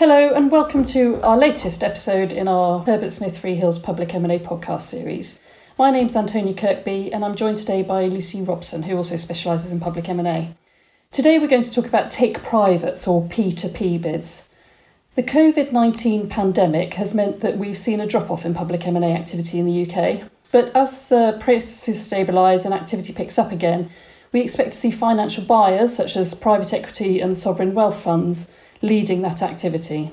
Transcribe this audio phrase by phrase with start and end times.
[0.00, 4.80] Hello and welcome to our latest episode in our Herbert Smith Freehills Public M&A podcast
[4.80, 5.40] series.
[5.78, 9.78] My name's Antonia Kirkby and I'm joined today by Lucy Robson who also specialises in
[9.78, 10.56] public M&A.
[11.10, 14.48] Today we're going to talk about take privates or P2P bids.
[15.16, 19.66] The COVID-19 pandemic has meant that we've seen a drop-off in public M&A activity in
[19.66, 23.90] the UK, but as uh, prices stabilise and activity picks up again,
[24.32, 28.50] we expect to see financial buyers such as private equity and sovereign wealth funds
[28.82, 30.10] leading that activity.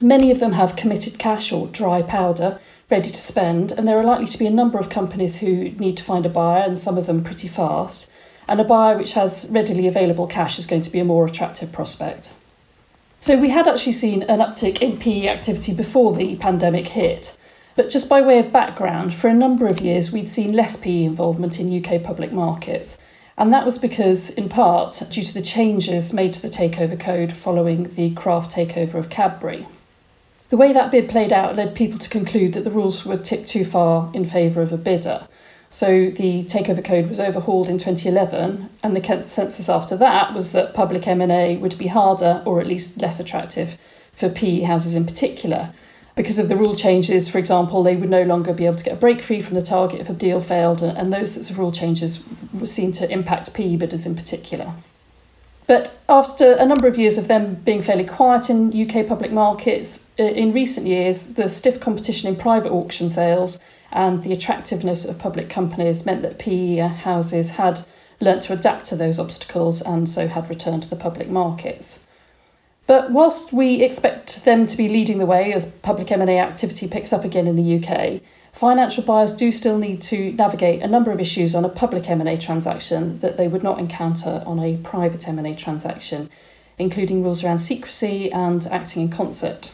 [0.00, 2.58] Many of them have committed cash or dry powder
[2.90, 5.96] ready to spend, and there are likely to be a number of companies who need
[5.96, 8.10] to find a buyer, and some of them pretty fast.
[8.46, 11.72] And a buyer which has readily available cash is going to be a more attractive
[11.72, 12.34] prospect.
[13.20, 17.38] So, we had actually seen an uptick in PE activity before the pandemic hit.
[17.76, 21.04] But just by way of background, for a number of years we'd seen less PE
[21.04, 22.98] involvement in UK public markets.
[23.38, 27.32] And that was because, in part, due to the changes made to the takeover code
[27.32, 29.66] following the Kraft takeover of Cadbury.
[30.50, 33.48] The way that bid played out led people to conclude that the rules were tipped
[33.48, 35.26] too far in favour of a bidder.
[35.70, 40.74] So the takeover code was overhauled in 2011, and the consensus after that was that
[40.74, 43.78] public M&A would be harder or at least less attractive
[44.12, 45.72] for PE houses in particular,
[46.14, 48.94] because of the rule changes, for example, they would no longer be able to get
[48.94, 51.58] a break fee from the target if a deal failed, and, and those sorts of
[51.58, 52.22] rule changes
[52.64, 54.74] seen to impact PE bidders in particular.
[55.66, 60.10] But after a number of years of them being fairly quiet in UK public markets,
[60.18, 63.58] in recent years, the stiff competition in private auction sales
[63.90, 67.80] and the attractiveness of public companies meant that PE houses had
[68.20, 72.06] learnt to adapt to those obstacles and so had returned to the public markets.
[72.86, 77.12] But whilst we expect them to be leading the way as public M&A activity picks
[77.12, 78.20] up again in the UK,
[78.52, 82.36] financial buyers do still need to navigate a number of issues on a public M&A
[82.36, 86.28] transaction that they would not encounter on a private M&A transaction,
[86.78, 89.72] including rules around secrecy and acting in concert.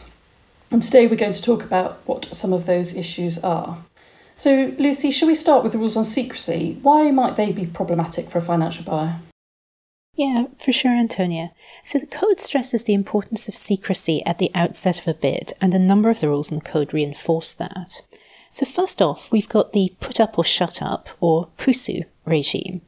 [0.71, 3.83] And today we're going to talk about what some of those issues are.
[4.37, 6.77] So, Lucy, shall we start with the rules on secrecy?
[6.81, 9.19] Why might they be problematic for a financial buyer?
[10.15, 11.51] Yeah, for sure, Antonia.
[11.83, 15.73] So the code stresses the importance of secrecy at the outset of a bid, and
[15.73, 18.01] a number of the rules in the code reinforce that.
[18.51, 22.81] So, first off, we've got the put up or shut up, or PUSU, regime.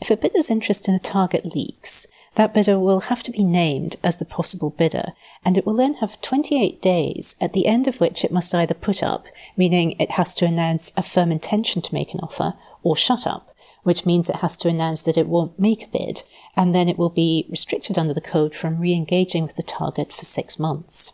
[0.00, 3.96] If a bidder's interest in a target leaks, that bidder will have to be named
[4.02, 5.12] as the possible bidder,
[5.44, 8.74] and it will then have 28 days, at the end of which it must either
[8.74, 12.96] put up, meaning it has to announce a firm intention to make an offer, or
[12.96, 13.54] shut up,
[13.86, 16.24] which means it has to announce that it won't make a bid,
[16.56, 20.12] and then it will be restricted under the code from re engaging with the target
[20.12, 21.12] for six months.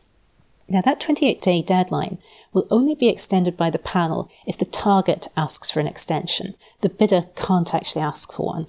[0.71, 2.16] Now, that 28 day deadline
[2.52, 6.54] will only be extended by the panel if the target asks for an extension.
[6.80, 8.66] The bidder can't actually ask for one.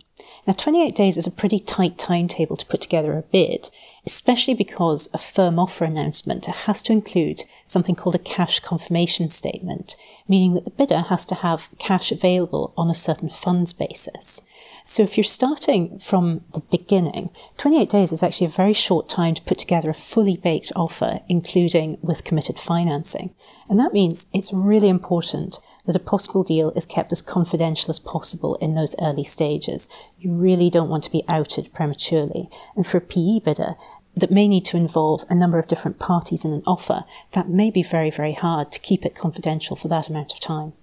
[0.48, 3.70] Now, 28 days is a pretty tight timetable to put together a bid,
[4.06, 9.96] especially because a firm offer announcement has to include something called a cash confirmation statement,
[10.28, 14.42] meaning that the bidder has to have cash available on a certain funds basis.
[14.86, 19.34] So if you're starting from the beginning, 28 days is actually a very short time
[19.34, 23.34] to put together a fully baked offer, including with committed financing.
[23.70, 28.00] And that means it's really important that a possible deal is kept as confidential as
[28.00, 29.88] possible in those early stages.
[30.20, 32.50] You really don't want to be outed prematurely.
[32.76, 33.76] And for a PE bidder,
[34.16, 37.72] that may need to involve a number of different parties in an offer, that may
[37.72, 40.74] be very, very hard to keep it confidential for that amount of time.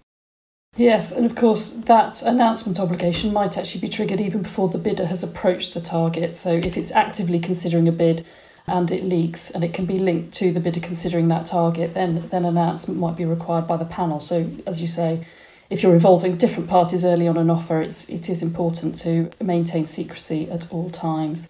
[0.76, 5.06] Yes, and of course, that announcement obligation might actually be triggered even before the bidder
[5.06, 6.34] has approached the target.
[6.34, 8.24] So, if it's actively considering a bid
[8.66, 12.28] and it leaks and it can be linked to the bidder considering that target, then,
[12.28, 14.20] then announcement might be required by the panel.
[14.20, 15.26] So, as you say,
[15.70, 19.86] if you're involving different parties early on an offer, it's, it is important to maintain
[19.86, 21.48] secrecy at all times.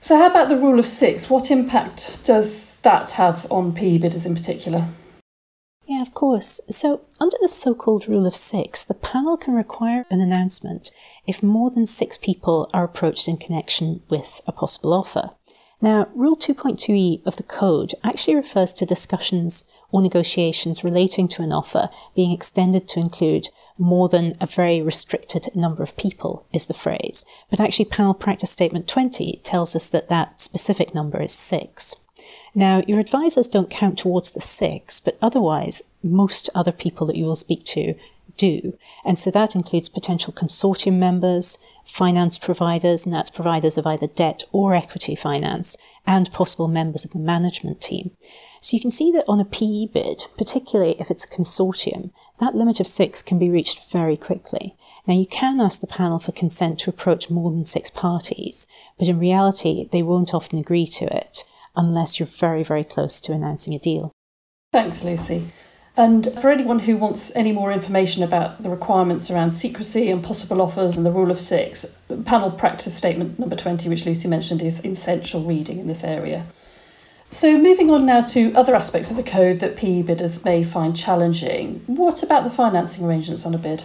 [0.00, 1.28] So, how about the rule of six?
[1.28, 4.88] What impact does that have on PE bidders in particular?
[5.90, 6.60] Yeah, of course.
[6.70, 10.92] So, under the so called rule of six, the panel can require an announcement
[11.26, 15.30] if more than six people are approached in connection with a possible offer.
[15.80, 21.50] Now, Rule 2.2e of the Code actually refers to discussions or negotiations relating to an
[21.50, 26.72] offer being extended to include more than a very restricted number of people, is the
[26.72, 27.24] phrase.
[27.50, 31.96] But actually, Panel Practice Statement 20 tells us that that specific number is six.
[32.54, 37.26] Now, your advisors don't count towards the six, but otherwise, most other people that you
[37.26, 37.94] will speak to
[38.36, 38.76] do.
[39.04, 44.42] And so that includes potential consortium members, finance providers, and that's providers of either debt
[44.50, 45.76] or equity finance,
[46.06, 48.12] and possible members of the management team.
[48.62, 52.10] So you can see that on a PE bid, particularly if it's a consortium,
[52.40, 54.74] that limit of six can be reached very quickly.
[55.06, 58.66] Now you can ask the panel for consent to approach more than six parties,
[58.98, 61.44] but in reality, they won't often agree to it
[61.76, 64.12] unless you're very, very close to announcing a deal.
[64.72, 65.50] Thanks, Lucy.
[65.96, 70.62] And for anyone who wants any more information about the requirements around secrecy and possible
[70.62, 74.84] offers and the rule of six, panel practice statement number 20, which Lucy mentioned, is
[74.84, 76.46] essential reading in this area.
[77.28, 80.96] So, moving on now to other aspects of the code that PE bidders may find
[80.96, 83.84] challenging, what about the financing arrangements on a bid?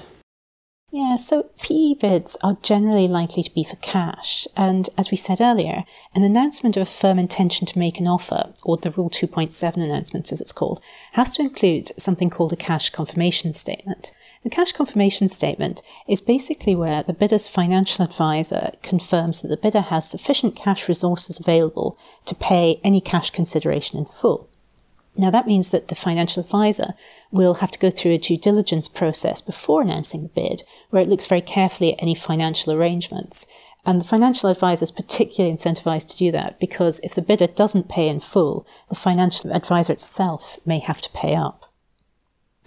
[0.98, 5.42] Yeah, so PE bids are generally likely to be for cash, and as we said
[5.42, 5.84] earlier,
[6.14, 10.32] an announcement of a firm intention to make an offer, or the Rule 2.7 announcement
[10.32, 10.80] as it's called,
[11.12, 14.14] has to include something called a cash confirmation statement.
[14.46, 19.82] The cash confirmation statement is basically where the bidder's financial advisor confirms that the bidder
[19.82, 24.50] has sufficient cash resources available to pay any cash consideration in full.
[25.18, 26.94] Now, that means that the financial advisor
[27.32, 31.08] will have to go through a due diligence process before announcing the bid, where it
[31.08, 33.46] looks very carefully at any financial arrangements.
[33.86, 37.88] And the financial advisor is particularly incentivized to do that because if the bidder doesn't
[37.88, 41.72] pay in full, the financial advisor itself may have to pay up.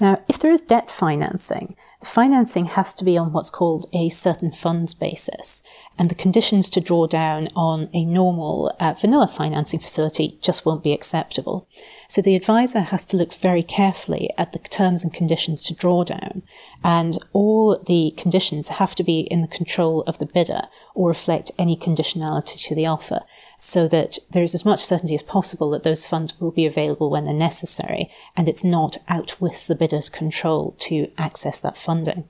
[0.01, 4.53] Now, if there is debt financing, financing has to be on what's called a certain
[4.53, 5.63] funds basis,
[5.99, 10.85] and the conditions to draw down on a normal uh, vanilla financing facility just won't
[10.85, 11.69] be acceptable.
[12.09, 16.05] So the advisor has to look very carefully at the terms and conditions to draw
[16.05, 16.43] down,
[16.85, 20.63] and all the conditions have to be in the control of the bidder
[20.95, 23.23] or reflect any conditionality to the offer,
[23.59, 27.11] so that there is as much certainty as possible that those funds will be available
[27.11, 32.29] when they're necessary, and it's not out with the bidder's control to access that funding.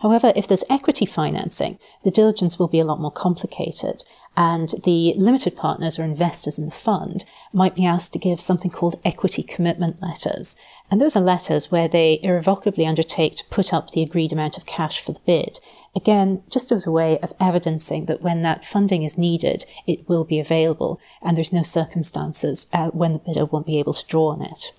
[0.00, 4.04] However, if there's equity financing, the diligence will be a lot more complicated,
[4.36, 8.70] and the limited partners or investors in the fund might be asked to give something
[8.70, 10.56] called equity commitment letters.
[10.92, 14.66] And those are letters where they irrevocably undertake to put up the agreed amount of
[14.66, 15.58] cash for the bid.
[15.96, 20.24] Again, just as a way of evidencing that when that funding is needed, it will
[20.24, 24.32] be available, and there's no circumstances uh, when the bidder won't be able to draw
[24.32, 24.74] on it.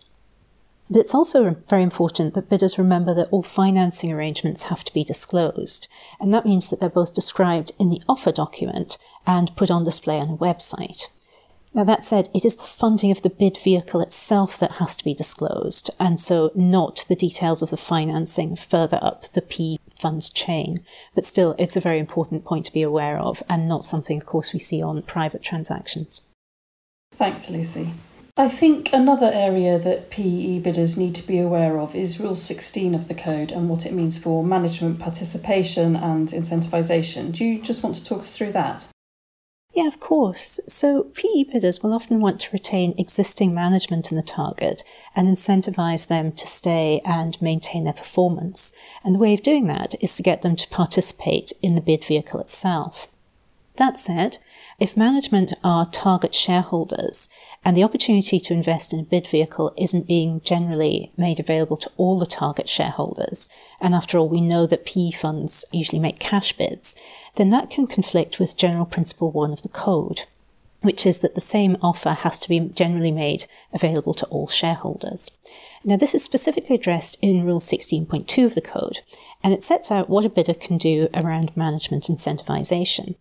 [0.88, 5.04] But it's also very important that bidders remember that all financing arrangements have to be
[5.04, 5.88] disclosed.
[6.22, 10.20] And that means that they're both described in the offer document and put on display
[10.20, 11.08] on a website.
[11.76, 15.04] Now, that said, it is the funding of the bid vehicle itself that has to
[15.04, 20.30] be disclosed, and so not the details of the financing further up the P funds
[20.30, 20.78] chain.
[21.16, 24.26] But still, it's a very important point to be aware of, and not something, of
[24.28, 26.22] course, we see on private transactions.
[27.16, 27.94] Thanks, Lucy.
[28.38, 32.94] I think another area that PE bidders need to be aware of is Rule 16
[32.96, 37.32] of the Code and what it means for management participation and incentivisation.
[37.32, 38.88] Do you just want to talk us through that?
[39.74, 40.60] Yeah, of course.
[40.68, 44.84] So PE bidders will often want to retain existing management in the target
[45.16, 48.74] and incentivize them to stay and maintain their performance.
[49.04, 52.06] And the way of doing that is to get them to participate in the bid
[52.06, 53.08] vehicle itself.
[53.78, 54.38] That said,
[54.80, 57.30] if management are target shareholders
[57.64, 61.92] and the opportunity to invest in a bid vehicle isn't being generally made available to
[61.98, 63.50] all the target shareholders,
[63.80, 66.96] and after all, we know that PE funds usually make cash bids,
[67.36, 70.24] then that can conflict with General Principle 1 of the Code,
[70.82, 75.32] which is that the same offer has to be generally made available to all shareholders.
[75.86, 79.02] Now, this is specifically addressed in Rule 16.2 of the Code,
[79.44, 83.16] and it sets out what a bidder can do around management incentivization.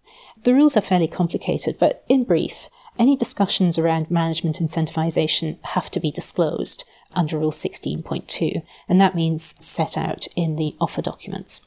[0.45, 2.69] The rules are fairly complicated, but in brief,
[2.99, 6.85] any discussions around management incentivization have to be disclosed
[7.15, 11.61] under Rule 16.2, and that means set out in the offer documents.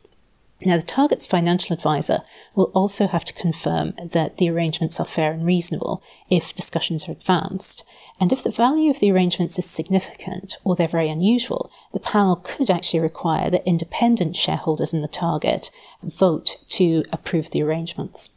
[0.65, 2.22] Now, the target's financial advisor
[2.53, 7.12] will also have to confirm that the arrangements are fair and reasonable if discussions are
[7.13, 7.84] advanced.
[8.20, 12.38] And if the value of the arrangements is significant or they're very unusual, the panel
[12.38, 18.32] could actually require that independent shareholders in the target vote to approve the arrangements.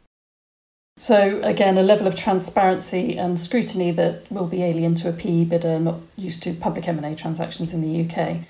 [0.99, 5.45] So, again, a level of transparency and scrutiny that will be alien to a PE
[5.45, 8.41] bidder not used to public M&A transactions in the UK.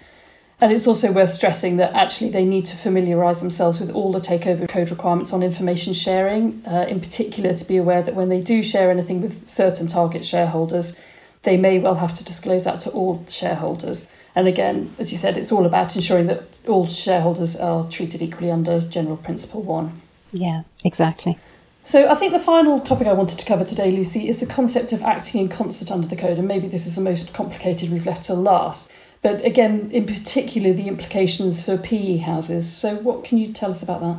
[0.60, 4.20] And it's also worth stressing that actually they need to familiarise themselves with all the
[4.20, 8.42] takeover code requirements on information sharing, uh, in particular to be aware that when they
[8.42, 10.98] do share anything with certain target shareholders,
[11.44, 14.10] they may well have to disclose that to all shareholders.
[14.34, 18.50] And again, as you said, it's all about ensuring that all shareholders are treated equally
[18.50, 20.02] under General Principle 1.
[20.32, 21.38] Yeah, exactly.
[21.84, 24.92] So I think the final topic I wanted to cover today, Lucy, is the concept
[24.92, 28.06] of acting in concert under the code, and maybe this is the most complicated we've
[28.06, 28.92] left till last.
[29.22, 32.72] But again, in particular, the implications for PE houses.
[32.72, 34.18] So, what can you tell us about that?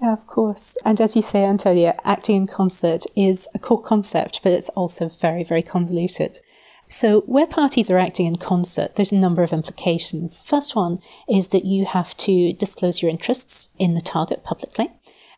[0.00, 0.76] Yeah, of course.
[0.84, 5.08] And as you say, Antonia, acting in concert is a core concept, but it's also
[5.08, 6.40] very, very convoluted.
[6.88, 10.42] So, where parties are acting in concert, there's a number of implications.
[10.42, 14.90] First one is that you have to disclose your interests in the target publicly.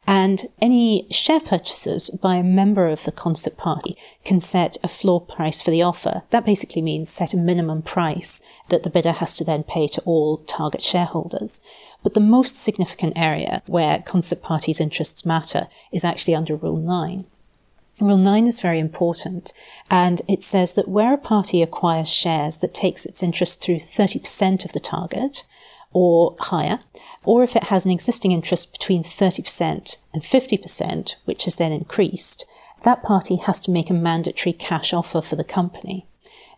[0.07, 5.21] And any share purchases by a member of the concert party can set a floor
[5.21, 6.23] price for the offer.
[6.31, 10.01] That basically means set a minimum price that the bidder has to then pay to
[10.03, 11.61] all target shareholders.
[12.03, 17.27] But the most significant area where concert parties' interests matter is actually under Rule 9.
[18.01, 19.53] Rule 9 is very important,
[19.91, 24.65] and it says that where a party acquires shares that takes its interest through 30%
[24.65, 25.45] of the target,
[25.93, 26.79] or higher,
[27.25, 32.47] or if it has an existing interest between 30% and 50%, which is then increased,
[32.83, 36.07] that party has to make a mandatory cash offer for the company.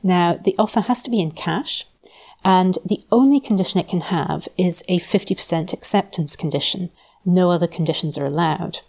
[0.02, 1.86] Now, the offer has to be in cash,
[2.44, 6.90] and the only condition it can have is a 50% acceptance condition.
[7.24, 8.80] No other conditions are allowed.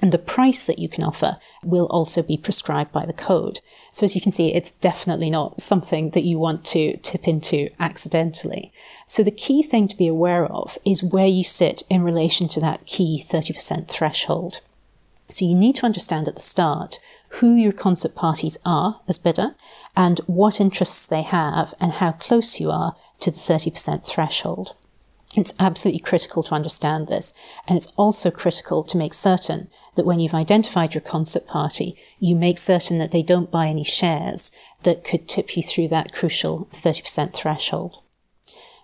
[0.00, 3.60] And the price that you can offer will also be prescribed by the code.
[3.92, 7.70] So as you can see, it's definitely not something that you want to tip into
[7.80, 8.72] accidentally.
[9.08, 12.60] So the key thing to be aware of is where you sit in relation to
[12.60, 14.60] that key 30% threshold.
[15.28, 17.00] So you need to understand at the start
[17.40, 19.54] who your concert parties are as bidder
[19.96, 24.74] and what interests they have and how close you are to the 30% threshold.
[25.36, 27.34] It's absolutely critical to understand this,
[27.66, 32.34] and it's also critical to make certain that when you've identified your concert party, you
[32.34, 34.50] make certain that they don't buy any shares
[34.84, 38.02] that could tip you through that crucial 30% threshold.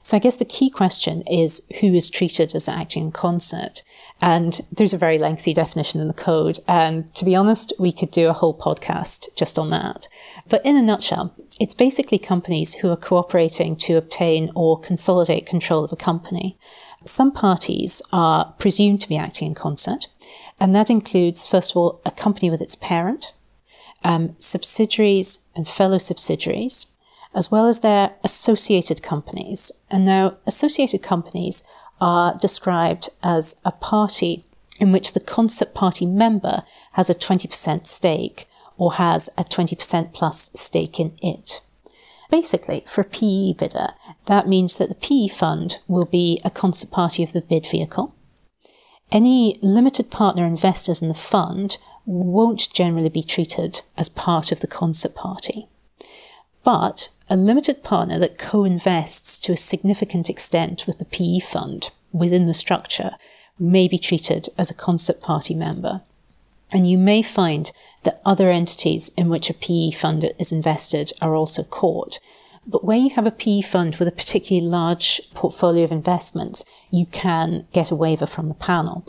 [0.05, 3.83] So I guess the key question is who is treated as acting in concert?
[4.21, 6.59] And there's a very lengthy definition in the code.
[6.69, 10.07] And to be honest, we could do a whole podcast just on that.
[10.47, 15.85] But in a nutshell, it's basically companies who are cooperating to obtain or consolidate control
[15.85, 16.59] of a company.
[17.07, 20.09] Some parties are presumed to be acting in concert.
[20.61, 23.33] And that includes, first of all, a company with its parent,
[24.05, 26.89] um, subsidiaries and fellow subsidiaries,
[27.35, 29.73] as well as their associated companies.
[29.91, 31.65] And now, associated companies
[32.01, 34.45] are described as a party
[34.79, 36.63] in which the concert party member
[36.93, 41.61] has a 20% stake or has a 20% plus stake in it.
[42.31, 43.89] Basically, for a PE bidder,
[44.27, 48.15] that means that the PE fund will be a concert party of the bid vehicle.
[49.13, 54.67] Any limited partner investors in the fund won't generally be treated as part of the
[54.67, 55.69] concert party.
[56.65, 61.91] But a limited partner that co invests to a significant extent with the PE fund
[62.13, 63.13] within the structure
[63.59, 66.03] may be treated as a concert party member.
[66.73, 67.71] And you may find
[68.03, 72.19] that other entities in which a PE fund is invested are also caught.
[72.67, 77.05] But where you have a PE fund with a particularly large portfolio of investments, you
[77.07, 79.07] can get a waiver from the panel.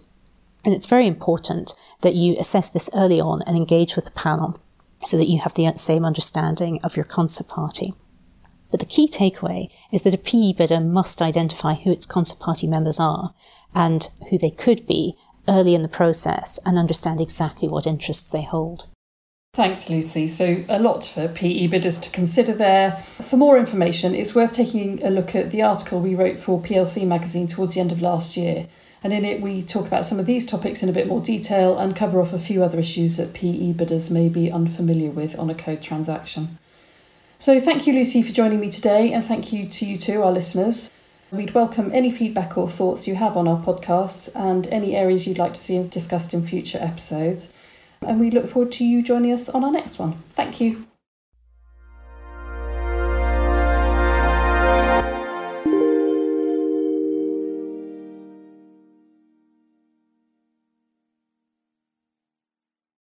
[0.65, 4.59] And it's very important that you assess this early on and engage with the panel
[5.05, 7.93] so that you have the same understanding of your concert party.
[8.71, 12.67] But the key takeaway is that a PE bidder must identify who its concert party
[12.67, 13.33] members are
[13.73, 15.15] and who they could be
[15.47, 18.87] early in the process and understand exactly what interests they hold.
[19.53, 20.27] Thanks, Lucy.
[20.27, 22.97] So, a lot for PE bidders to consider there.
[23.21, 27.07] For more information, it's worth taking a look at the article we wrote for PLC
[27.07, 28.67] magazine towards the end of last year.
[29.05, 31.77] And in it, we talk about some of these topics in a bit more detail
[31.77, 35.47] and cover off a few other issues that PE bidders may be unfamiliar with on
[35.47, 36.57] a code transaction.
[37.37, 40.31] So, thank you, Lucy, for joining me today, and thank you to you too, our
[40.31, 40.89] listeners.
[41.29, 45.37] We'd welcome any feedback or thoughts you have on our podcasts and any areas you'd
[45.37, 47.53] like to see discussed in future episodes.
[48.01, 50.23] And we look forward to you joining us on our next one.
[50.33, 50.87] Thank you.